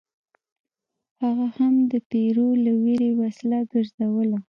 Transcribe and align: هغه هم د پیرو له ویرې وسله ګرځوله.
هغه 1.21 1.47
هم 1.57 1.75
د 1.91 1.93
پیرو 2.09 2.47
له 2.63 2.71
ویرې 2.81 3.11
وسله 3.21 3.57
ګرځوله. 3.71 4.37